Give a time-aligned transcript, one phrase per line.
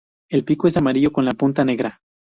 [0.31, 1.99] El pico es amarillo, con la punta negra.